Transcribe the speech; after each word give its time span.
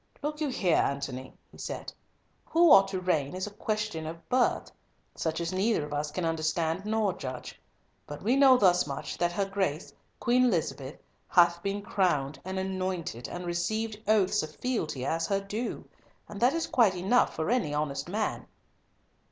"Look 0.23 0.41
you 0.41 0.49
here, 0.49 0.77
Antony," 0.77 1.31
he 1.51 1.59
said; 1.59 1.93
"who 2.43 2.71
ought 2.71 2.87
to 2.87 2.99
reign 2.99 3.35
is 3.35 3.45
a 3.45 3.51
question 3.51 4.07
of 4.07 4.27
birth, 4.29 4.71
such 5.13 5.39
as 5.39 5.53
neither 5.53 5.85
of 5.85 5.93
us 5.93 6.09
can 6.09 6.25
understand 6.25 6.85
nor 6.87 7.13
judge. 7.13 7.61
But 8.07 8.23
we 8.23 8.35
know 8.35 8.57
thus 8.57 8.87
much, 8.87 9.15
that 9.19 9.31
her 9.31 9.45
Grace, 9.45 9.93
Queen 10.19 10.45
Elizabeth, 10.45 10.97
hath 11.27 11.61
been 11.61 11.83
crowned 11.83 12.39
and 12.43 12.57
anointed 12.57 13.27
and 13.29 13.45
received 13.45 14.01
oaths 14.07 14.41
of 14.41 14.55
fealty 14.55 15.05
as 15.05 15.27
her 15.27 15.39
due, 15.39 15.87
and 16.27 16.39
that 16.41 16.53
is 16.55 16.65
quite 16.65 16.95
enough 16.95 17.35
for 17.35 17.51
any 17.51 17.71
honest 17.71 18.09
man." 18.09 18.47